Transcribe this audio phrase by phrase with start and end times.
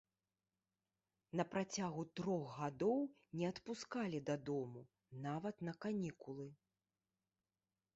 [1.39, 2.99] На працягу трох гадоў
[3.41, 4.81] не адпускалі дадому,
[5.29, 6.47] нават на канікулы.